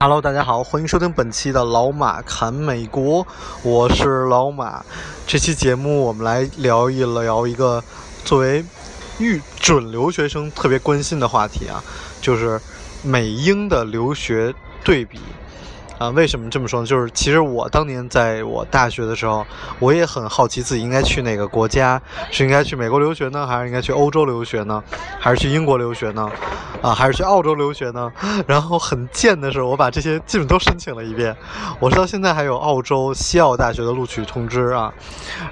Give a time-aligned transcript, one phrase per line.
[0.00, 3.26] Hello，大家好，欢迎收听本期的老马侃美国，
[3.64, 4.84] 我是老马。
[5.26, 7.82] 这期节目我们来聊一聊一个
[8.24, 8.64] 作为
[9.18, 11.82] 预准留学生特别关心的话题啊，
[12.20, 12.60] 就是
[13.02, 14.54] 美英的留学
[14.84, 15.18] 对比。
[15.98, 16.86] 啊，为什么这么说呢？
[16.86, 19.44] 就是其实我当年在我大学的时候，
[19.80, 24.82] 我也很好奇自己应该去哪个国家，是应该去美国留学呢，还是应该去欧洲留学呢，
[25.18, 26.30] 还是去英国留学呢？
[26.80, 28.12] 啊，还是去澳洲留学呢？
[28.46, 31.36] 然后很贱的是，我把这些基本都申请了一遍。
[31.80, 34.94] 我知道现在还有澳洲西澳大学的录取通知啊，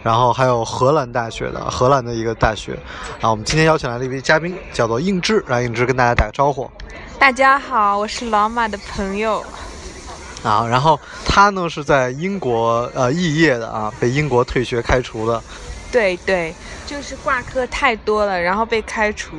[0.05, 2.75] 然后还有荷兰大学的荷兰的一个大学。
[3.21, 6.71] 啊，我们今天邀请来了一位嘉宾，叫做应志，让应志跟大家打个招呼。
[7.19, 9.43] 大家好，我是老马的朋友。
[10.47, 15.43] 啊，然后他呢是在英国呃肄业的啊，被英国退学开除的。
[15.91, 16.55] 对对，
[16.87, 19.37] 就是挂科太多了，然后被开除。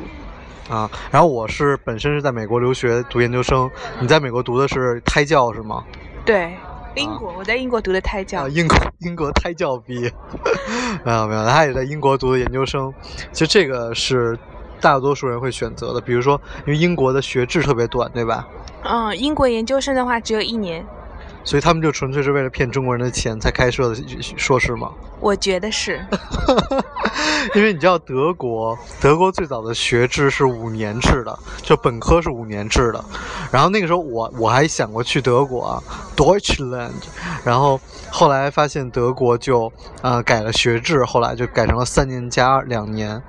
[0.70, 3.70] 啊，然后我是本身是在美国留学读研究生，
[4.02, 5.82] 你在美国读的是胎教是吗？
[6.26, 6.54] 对，
[6.96, 8.42] 英国，我在英国读的胎教。
[8.42, 10.12] 啊，英国英国胎教毕业，
[11.06, 12.94] 没 有没有，他也在英国读的研究生。
[13.32, 14.38] 其实这个是
[14.82, 18.46] 大多数人会选择的，比如说因为英国的学制特别短，对吧？
[18.84, 20.86] 嗯，英国研究生的话只有一年。
[21.48, 23.96] 所以他们就纯粹是为了骗中国人的钱才开设的
[24.36, 24.92] 硕士吗？
[25.22, 26.06] 我觉得是，
[27.56, 33.02] 因为你知道德国，德国最早的学制是五年制的，就本科是五年制的。
[33.50, 35.84] 然后那个时候我我还想过去德国啊
[36.18, 36.92] ，Deutschland。
[37.46, 37.80] 然后
[38.12, 43.24] 后来发现德国就呃改了学制，后来就改成了三年加两年，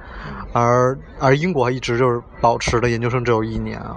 [0.53, 3.97] 而而英国一直就是保持的研究生只有一年啊。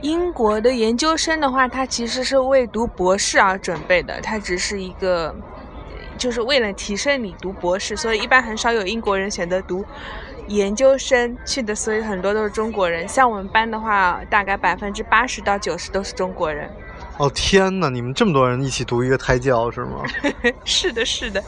[0.00, 5.34] 英国的研究生的话，他其实是为读博士而准备的，他只是一个，
[6.18, 9.84] 就是为了提升你读博士，所以一般很少有英国人选择读
[10.48, 13.06] 研究生去的，所以很多都是中国人。
[13.06, 16.70] 像我们班的话，大概百分之八十到九十都是中国人。
[17.22, 17.88] 哦天哪！
[17.88, 20.02] 你们这么多人一起读一个胎教是吗？
[20.66, 21.40] 是的，是的。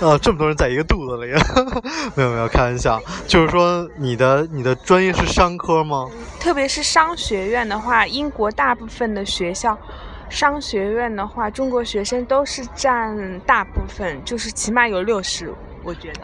[0.00, 1.30] 啊，这么多人在一个肚子里，
[2.16, 2.98] 没有没有，开玩笑。
[3.26, 6.08] 就是说，你的你的专业是商科吗？
[6.40, 9.78] 特别是商学院的话，英国大部分的学校，
[10.30, 16.20] 商学院的话，中国学生都是占大部分，就是起码有六十，我觉得。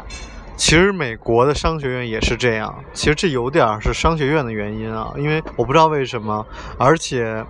[0.57, 6.47] 其实美国的商学院也是这样，其实这有点是商学院的原因啊，因为我不知道为什么，
[6.79, 7.45] 而且。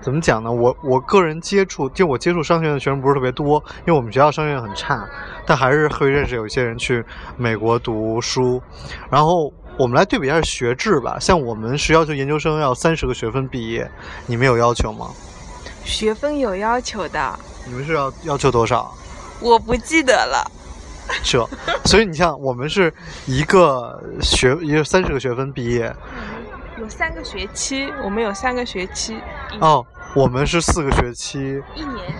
[0.00, 0.50] 怎么讲呢？
[0.50, 5.06] 我我个人接触，就我接触商学院的学生不是特别多，因为我们学校商学院很差，
[5.44, 7.04] 但还是会认识有一些人去
[7.36, 8.62] 美国读书。
[9.10, 13.90] 然后我们来对比一下学制吧，像我们是要求研究生要三十个学分毕业，
[14.26, 15.10] 你们有要求吗？
[15.84, 17.38] 学分有要求的。
[17.66, 18.94] 你们是要要求多少？
[19.40, 20.50] 我不记得了。
[21.22, 21.46] 这，
[21.84, 22.92] 所以你像我们是
[23.26, 25.94] 一个学，一个三十个学分毕业。
[26.78, 29.20] 有三个学期，我们有三个学期。
[29.60, 29.84] 哦，
[30.14, 31.62] 我们是四个学期。
[31.74, 32.14] 一年。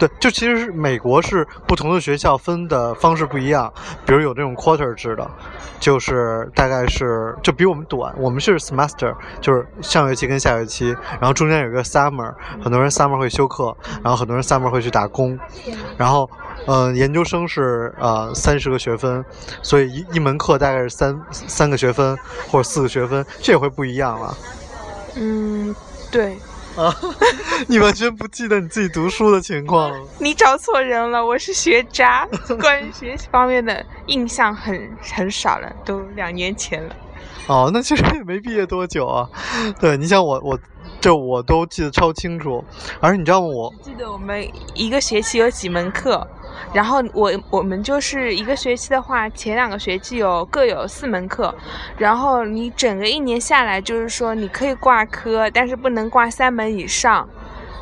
[0.00, 3.72] 对，就其实是美国是不同的学校分的方式不一样，
[4.04, 5.30] 比如有这种 quarter 制的，
[5.78, 8.12] 就是大概是就比我们短。
[8.16, 15.38] 我们是 semester，就是上学期跟下学期，然后中间有一个 summer，很多人 summer 会休课，然后很多人 summer 会去打工，
[15.96, 16.28] 然后。
[16.66, 19.24] 嗯，研究生是呃三十个学分，
[19.62, 22.14] 所以一一门课大概是三三个学分
[22.50, 24.36] 或者四个学分，这会不一样了。
[25.16, 25.74] 嗯，
[26.10, 26.36] 对。
[26.80, 26.96] 啊，
[27.68, 29.98] 你完全不记得你自己读书的情况了。
[30.18, 32.26] 你找错人了，我是学渣，
[32.60, 36.96] 关于学习方面的印象很很少了，都两年前了。
[37.46, 39.28] 哦，那其实也没毕业多久啊。
[39.78, 40.58] 对，你像我我。
[41.00, 42.62] 这我都记得超清楚，
[43.00, 43.46] 而且你知道吗？
[43.48, 46.26] 我记得我们一个学期有几门课，
[46.74, 51.54] 然后我我们就是一个学期的话，前两个学期有各有四门课，
[51.96, 57.26] 然后你整个一年下来，就是说你可以挂科，但是不能挂三门以上，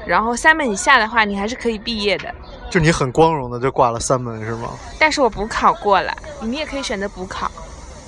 [0.07, 2.33] 然后三门以下的话，你还是可以毕业的。
[2.71, 4.71] 就你很光荣的就挂了三门是吗？
[4.99, 6.13] 但是我补考过了，
[6.43, 7.51] 你也可以选择补考。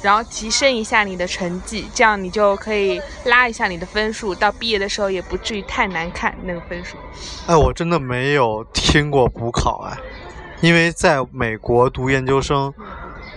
[0.02, 6.96] 然后提升一下你的成绩，这样你就可以拉一下你的分数，到毕业的时候也不至于太难看那个分数。
[7.46, 9.96] 哎，我真的没有听过补考哎，
[10.60, 12.72] 因为在美国读研究生，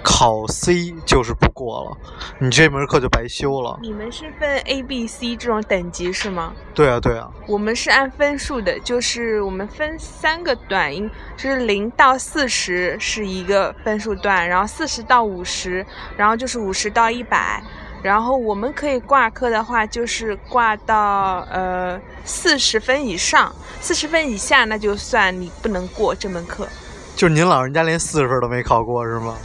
[0.04, 1.98] 考 C 就是不过了，
[2.38, 3.80] 你这门课就白修了。
[3.82, 6.54] 你们是分 A、B、C 这种等级是吗？
[6.76, 15.86] 对啊，对啊，我们是按分数的，就是我们分三个段，应就是零到四十是一个分数段，然后四十到五十，
[16.18, 17.64] 然后就是五十到一百。
[18.02, 26.68] 然后我们可以挂科的话，就是挂到呃四十分以上，四十分以下那就算你不能过这门课。
[27.16, 29.36] 就是您老人家连四十分都没考过是吗？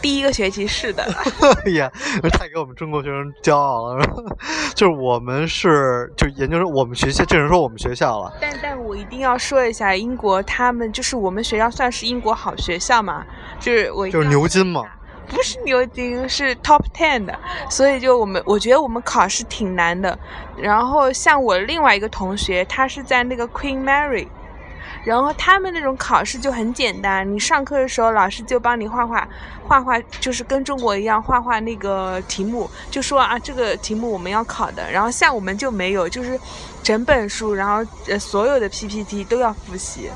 [0.00, 1.04] 第一个学期是的，
[1.64, 1.90] 哎呀，
[2.32, 4.04] 太给我们中国学生骄傲了。
[4.74, 8.32] 就是我们是就研究生，我们学校，这人说我们学校了。
[8.40, 13.24] 但但我一定要说一下，英国他们就是我们学校算是英国好学校嘛，
[13.60, 14.84] 就是我就是牛津嘛。
[15.28, 17.32] 不是牛津，是 top ten 的，
[17.70, 20.18] 所以就我们，我觉得我们考试挺难的。
[20.58, 24.26] 然后像我另外一个同学，他是在那个 Queen Mary，
[25.04, 29.26] 然后他们那种考试就很简单，你上课的时候老师就帮你画画，
[29.64, 34.90] 画画就是跟中国一样画画那个题目，就说啊这个题目我们要考的。
[34.90, 36.38] 然后像我们就没有，就是
[36.82, 40.08] 整本书，然后呃所有的 PPT 都要复习。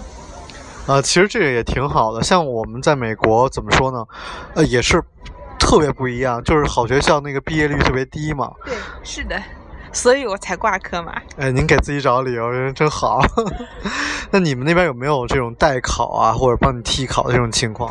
[0.87, 2.23] 啊，其实这个也挺好的。
[2.23, 4.07] 像我们在美国怎么说呢？
[4.55, 5.03] 呃，也是
[5.59, 8.53] 特别不一样，就是好学校那个毕业率特别低嘛。
[8.65, 8.73] 对，
[9.03, 9.37] 是的，
[9.97, 11.11] 所以我才挂科嘛。
[11.39, 13.19] 哎，您给自己找理由，真好。
[14.31, 17.91] 那你们那边有没有这种代考啊，或者帮你替考的这种情况？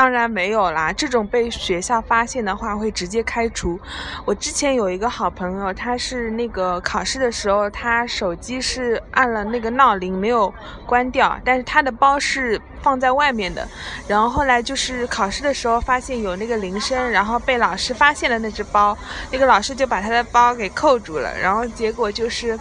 [0.00, 3.78] 当然没有啦，这种被学校发现的话会直接开除。
[4.24, 10.50] 我之前有一个好朋友，他是那个考试的时候，他手机是按了那个闹铃没有
[10.86, 13.68] 关掉，但是他的包是放在外面的。
[14.08, 18.96] 然后后来就是考试的时候发现有那个铃声，然后被老师发现了那只包，
[19.30, 21.30] 那个老师就把他的包给扣住了。
[21.38, 22.58] 然后结果就是。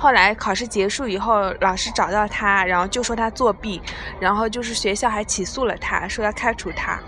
[0.00, 3.82] 后来考试结束以后，老师找到他，然后就说他作弊，
[4.18, 6.72] 然后就是学校还起诉了他，说要开除。
[6.80, 6.98] 他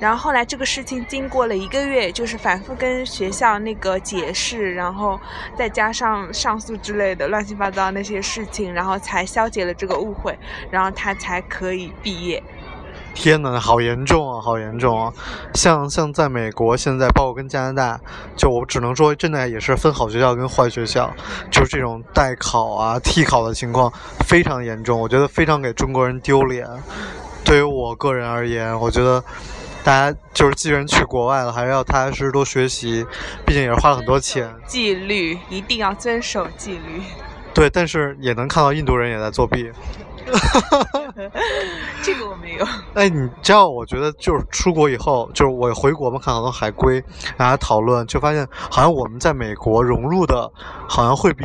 [0.00, 5.20] 然后后来这个事情经过了一个月，就是反复跟学校那个解释，然后
[5.58, 10.38] 再加上上诉之类的乱七八糟那些事情，然后才消解了这个误会，
[10.70, 12.42] 然后他才可以毕业。
[13.12, 15.12] 天呐，好严重啊，好严重啊！
[15.54, 18.00] 像像在美国，现在包括跟加拿大，
[18.36, 21.12] 就我只能说，真的也是分好学校跟坏学校，
[21.50, 26.66] 就是这种代考啊、替考的情况非常严重，我觉得非常给中国人丢脸。
[27.44, 29.22] 对于我个人而言，我觉得
[29.82, 33.04] 大家就是既然去国外了，还是要踏踏实实多学习，
[33.44, 34.54] 毕竟也是花了很多钱。
[34.66, 37.02] 纪律一定要遵守纪律。
[37.52, 39.70] 对，但是也能看到印度人也在作弊。
[42.02, 42.64] 这个我没有。
[42.94, 47.02] 哎，你知道，我觉得就是出国以后，就是我回国嘛，看好多海归，
[47.36, 50.48] 大家讨论，就发现好像我们在美国融入的，
[50.86, 51.44] 好像会比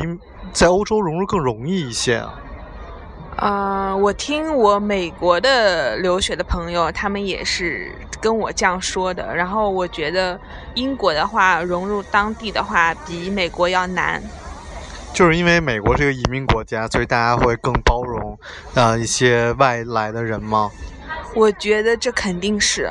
[0.52, 2.18] 在欧洲融入更容易一些。
[2.18, 2.32] 啊，
[4.00, 9.34] 我听我美国的留学的朋友，他们也是跟我这样说的。
[9.34, 10.40] 然后我觉得
[10.74, 14.22] 英国的话，融入当地的话，比美国要难。
[15.12, 18.38] 就是因为美国是个移民国家，所以大家会更包容，
[18.74, 20.70] 呃，一些外来的人吗？
[21.34, 22.90] 我觉得这肯定是。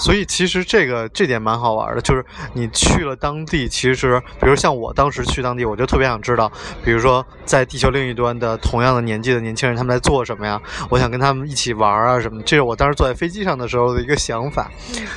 [0.00, 2.24] 所以其实这个这点蛮好玩的，就是
[2.54, 6.50] 你去了当地，其实比如像我当时去当地，我就特别想知道，
[6.82, 10.60] 比如说在地球另一端的同样的年纪的年轻人，他们在做什么呀？
[10.88, 12.40] 我想跟他们一起玩啊什么。
[12.42, 14.70] 这是我当时坐在飞机上的时候的一个想法。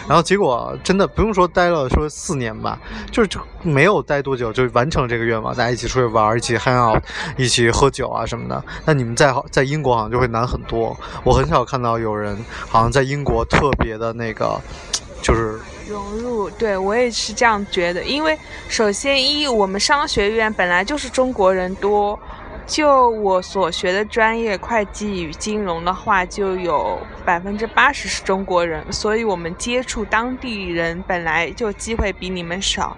[0.05, 2.77] 然后结果真的不用说待了说四年吧，
[3.09, 7.01] 就是就没有待多久就完成这个愿望，大家一起出去玩，一起 hang out，
[7.37, 8.63] 一起喝酒啊什么的。
[8.85, 10.95] 那你们在在英国好像就会难很多。
[11.23, 12.37] 我很少看到有人
[12.67, 14.59] 好像在英国特别的那个。
[15.23, 15.57] 就是
[15.89, 18.03] 融入，对我也是这样觉得。
[18.03, 18.37] 因为
[18.67, 22.19] 首先一，我们商学院本来就是中国人多，
[22.67, 32.95] 就我所学的专业会计与金融的话，就有百分之八十是中国人，所以我们接触当地人本来就机会比你们少。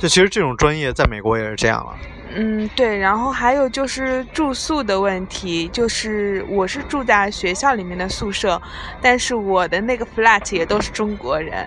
[0.00, 1.94] 就其实这种专业在美国也是这样了。
[2.34, 8.60] 嗯，对，然后还有就是住宿的问题，就是我是住在学校里面的宿舍，
[9.02, 11.66] 但是我的那个 flat 也都是中国人。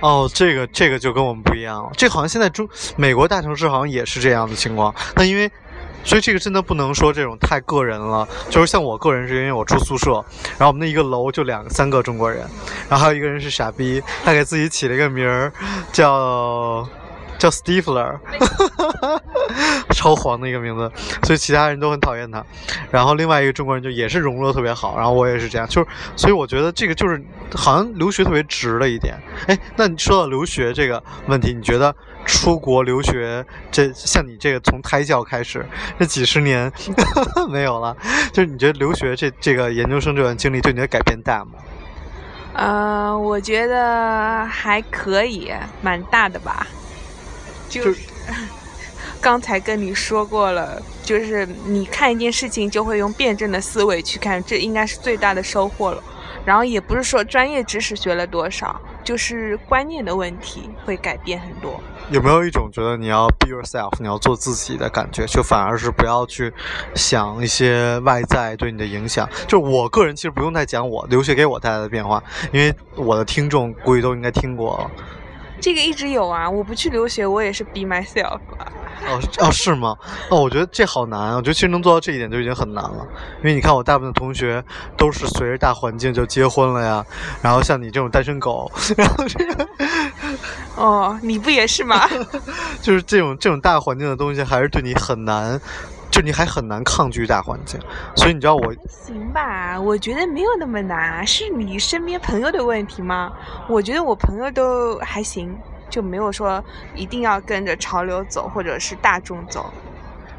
[0.00, 4.94] 哦，这个这个就跟我们不一样了，这好像现在中美国大城市好像也是这样的情况。
[5.16, 5.50] 那因为，
[6.04, 10.22] 所以这个真的不能说这种太个人了，就是像我个人是因为我住宿舍，
[10.58, 12.46] 然后我们那一个楼就两三个中国人，
[12.90, 15.50] 然后还有一个人是傻逼，他给自己起了一个名儿
[15.92, 16.86] 叫。
[17.36, 18.16] 叫 Stifler，
[19.94, 20.90] 超黄的一个名字，
[21.22, 22.44] 所以其他人都很讨厌他。
[22.90, 27.22] 然后另外一个中国人就也是融入的特别好，然后我也是这样，就是所以我觉得这个就是
[27.54, 29.14] 好像留学特别值了一点。
[29.46, 31.94] 哎，那你说到留学这个问题，你觉得
[32.26, 35.64] 出国留学这像你这个从胎教开始
[35.98, 36.70] 这几十年
[37.48, 37.96] 没有了，
[38.32, 41.52] 就是你觉得留学这这个研究生这段经历对你的改变大吗？
[42.54, 46.66] 呃，我觉得还可以，蛮大的吧。
[47.68, 47.96] 就是
[49.24, 56.04] 刚才跟你说过了，就是你看一件事情就会用辩证的思维去看，这应该是最大的收获了。
[56.44, 61.80] 然后也不是说专业知识学了多少，就是观念的问题会改变很多。
[62.10, 66.52] 有没有一种觉得你要 be yourself，你要做自己的感觉，就反而是不要去
[66.94, 69.26] 想一些外在对你的影响？
[69.48, 74.90] 就我个人其实不用再讲我留学给我带来的变化，因为我的听众估计都应该听过了。
[75.64, 78.70] 这个一直有啊，我不去留学，我也是 be myself 啊。
[79.06, 79.96] 哦哦是吗？
[80.28, 81.36] 哦，我觉得这好难啊！
[81.36, 83.06] 我觉得其实能做到这一点就已经很难了，
[83.38, 84.62] 因为你看我大部分同学
[84.94, 87.02] 都是随着大环境就结婚了呀，
[87.40, 89.66] 然后像你这种单身狗，然后这个
[90.76, 92.06] 哦，你不也是吗？
[92.82, 95.58] 就是这种这种大环境的东西，还是对你很难，
[96.14, 97.80] 就你还很难抗拒大环境。
[98.14, 99.80] 所以你知道我行吧？
[99.80, 103.32] 我觉得没有那么难，是你身边朋友的问题吗？
[103.68, 105.58] 我觉得我朋友都还行。
[105.90, 106.64] 就没有说
[106.96, 109.72] 一定要跟着潮流走，或者是大众走。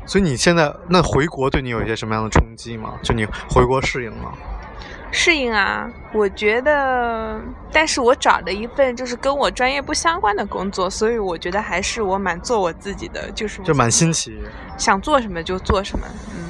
[0.05, 2.95] 所以你现在那回国对你有一些什么样的冲击吗？
[3.01, 4.33] 就你回国适应吗？
[5.15, 7.39] 适应啊，我觉得，
[7.71, 14.37] 但是我找的一份就是跟我专业不相关的工作，所以我觉得还是我蛮做我自己的，就是就蛮新奇，
[14.77, 16.44] 想做什么就做什么，嗯，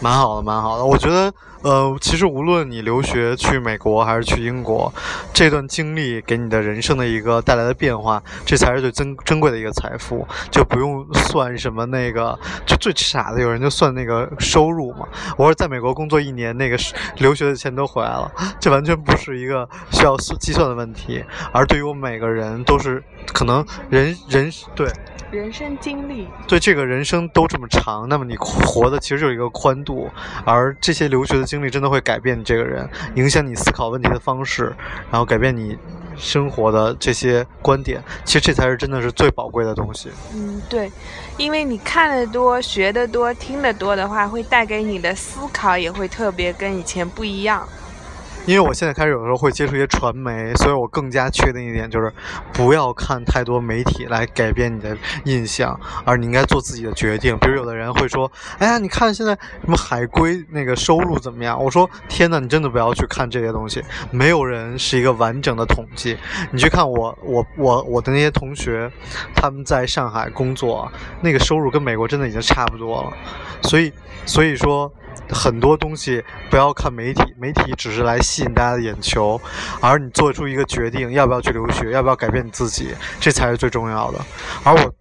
[0.00, 1.32] 蛮好的，蛮好的，我觉得。
[1.60, 4.94] 呃，其实无论你留学去美国还是去英国，
[5.34, 10.24] 这段经历给你的人生的一个带来的变化，这才是最珍珍贵的一个财富。
[10.52, 15.08] 就不用算什么那个，就最傻的有人就算那个收入嘛。
[15.36, 16.78] 我说在美国工作一年，那个
[17.16, 21.24] 留学的钱都回来了，这完全不是一个需要计算的问题。
[21.50, 23.02] 而对于我每个人，都是
[23.32, 24.88] 可能人人对。
[25.30, 30.10] 人生经历对这个人生都这么长，那么你活的其实就是一个宽度，
[30.44, 34.74] 而这些留学的经历真的会改变你这个人，影响你思考问题的方式，
[35.10, 35.76] 然后改变你
[36.16, 38.02] 生活的这些观点。
[38.24, 40.10] 其实这才是真的是最宝贵的东西。
[40.34, 40.90] 嗯，对，
[41.36, 47.68] 因为你看的多、学的多、听得多的话，会带给你的思考也会特别跟以前不一样。
[48.48, 52.10] 因为我现在开始有的时候会接触一些传媒，所以我更加确定一点，就是
[52.50, 57.36] 不要看太多媒体来改变你的印象，而你应该做自己的决定。
[57.40, 66.16] 比如有的人会说：“哎呀，你看现在什么海归那个收入怎么样？”我说：“天哪，你真的不要去看这些东西，没有人是一个完整的统计。
[66.50, 68.90] 你去看我我我我的那些同学，
[69.34, 70.90] 他们在上海工作，
[71.20, 73.12] 那个收入跟美国真的已经差不多了。
[73.64, 73.92] 所以
[74.24, 74.90] 所以说。”
[75.30, 79.40] 很多东西不要看媒体，媒体只是来吸引大家的眼球，
[79.80, 84.18] 而你做出一个决定，要不要去留学，要不要改变你自己，这才是最重要的。
[84.64, 84.94] 而我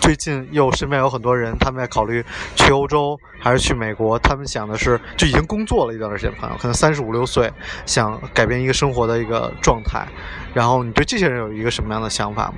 [0.00, 2.22] 最近又身边有很多人，他们在考虑
[2.56, 7.50] 去欧洲还是去美国，他们想的是就已经工作了一段时间朋友，可能三十五六岁，
[7.86, 10.06] 想改变一个生活的一个状态。
[10.52, 12.56] 然后你对这些人有一个什么样的想法吗？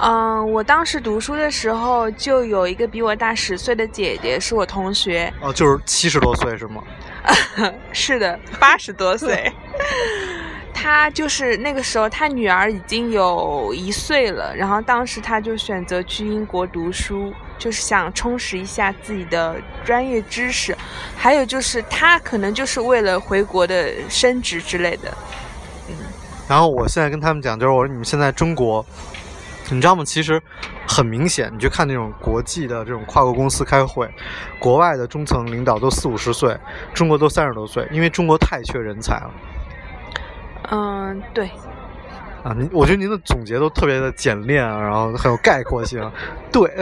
[0.00, 5.32] 嗯，我当时读书的时候，就有一个比我大十岁的姐姐，是我同学。
[5.40, 6.80] 哦，就是七十多岁是吗？
[7.92, 9.52] 是的，八十多岁。
[10.72, 20.76] 她就是那个时候，她女儿已经有一岁了，然后当时她就选择去英国读书，就是想充实一下自己的专业知识，
[21.16, 25.12] 还有就是她可能就是为了回国的升职之类的。
[25.88, 25.96] 嗯。
[26.48, 28.86] 然后我现在跟他们讲，就是我说你们现在中国。
[29.70, 30.04] 你知道吗？
[30.04, 30.40] 其实
[30.86, 34.08] 很明显，你去看那种国际的这种跨国公司开会，
[34.58, 36.56] 国外的中层领导都四五十岁，
[36.94, 39.30] 中国都三十多岁，因为中国太缺人才了。
[40.70, 41.50] 嗯，对。
[42.44, 46.00] 啊，您，我觉得您的总结都特别的简练，然后很有概括性。
[46.52, 46.72] 对。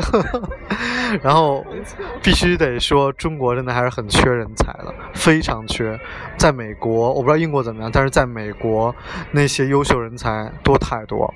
[1.23, 1.65] 然后
[2.23, 5.99] 必须得说，中国真的还是很缺人才的，非常缺。
[6.37, 8.95] 在美国，我不知道英国怎么样，但是在美国，
[9.31, 11.33] 那些优秀人才多太多。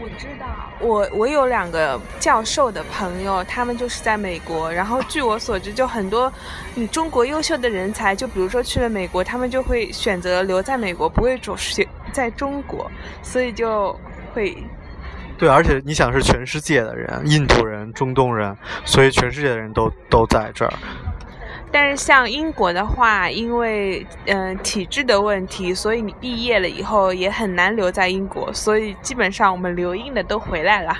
[0.00, 0.46] 我知道，
[0.80, 4.72] 我我有两个教授的朋友，他们就是在美国。
[4.72, 6.32] 然后据我所知，就很多
[6.74, 12.90] 你中国优秀的人才，就比如说去了美国，他们就会选择留在美国，不会走学在中国，
[13.22, 13.98] 所以就
[14.32, 14.56] 会。
[15.36, 20.72] 对，而且你想是全世界的人，印度人、中东人，所以全世界的人都都在这儿。
[21.76, 30.96] 但是像英国的话，因为嗯体制的问题，所以你毕业了以后也很难留在英国，所以基本上我们留英的都回来了。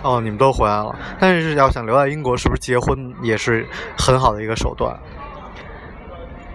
[0.00, 3.66] 哦，你们都回来了，但是要想留在英国，是不是结婚也是
[3.98, 4.98] 很好的一个手段？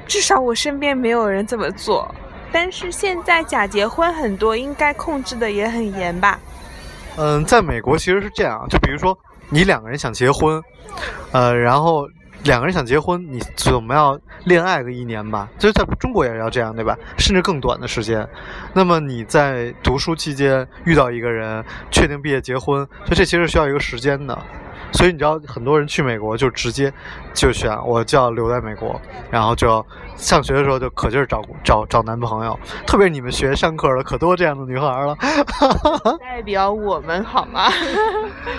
[0.08, 2.10] 至少我身边没有人这么做。
[2.52, 6.40] 但是现在假结婚很多，应该控制的也很严吧？
[7.16, 9.16] 嗯，在美国其实是这样，就比如说
[9.50, 10.60] 你两个人想结婚，
[11.32, 12.08] 呃，然后。
[12.44, 15.48] 两个人想结婚，你总要恋爱个一年吧？
[15.60, 16.98] 就是在中国也是要这样，对吧？
[17.18, 18.28] 甚至更短的时间。
[18.74, 24.38] 那么你在读书期间遇到一个人，确定毕业结婚，所以这其实需要一个时间的。
[24.92, 26.92] 所以你知道，很多人去美国就直接
[27.34, 32.58] 就选我就要留在美国，然后就要上学的时候就可劲儿找找找男朋友。
[32.86, 35.16] 特别你们学上课的，可多这样的女孩了。
[36.20, 37.70] 代表我们好吗？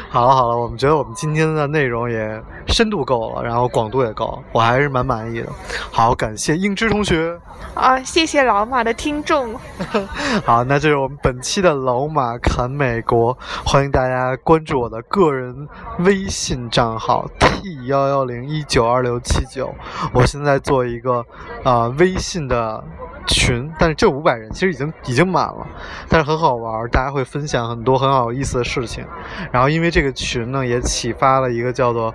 [0.09, 5.49] 好 了好了，我们觉得我们今天的内容也深度够了，然后广度也够，我还是蛮满意的。
[5.91, 7.39] 好，感谢英之同学。
[7.75, 9.55] 啊，谢谢老马的听众。
[10.45, 15.69] 好，那这是我们本期的老马侃美国，欢迎大家关注我的个人
[16.01, 19.75] 微微信账号 t 幺幺零一九二六七九。
[20.15, 21.19] 我现在做一个
[21.65, 22.85] 啊、呃微信的
[23.27, 25.67] 群，但是这五百人，其实已经已经满了，
[26.09, 29.05] 但是很好玩，大家会分享很多很好意思的事情。
[29.51, 32.15] 然后因为这个群呢，也启发了一个叫做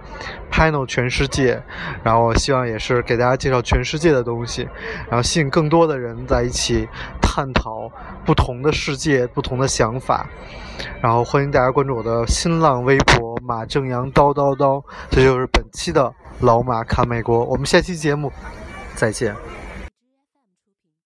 [0.49, 1.61] Panel 全世界，
[2.01, 4.69] 然后我希望也是给大家介绍全世界的东西，
[5.09, 6.87] 然后吸引更多的人在一起
[7.37, 7.87] 探讨
[8.25, 10.27] 不同的世界、不同的想法。
[10.99, 18.31] 然后欢迎大家关注我的新浪微博马正阳叨叨叨，这就是本期的老马看美国，我们下期节目
[18.95, 19.35] 再见。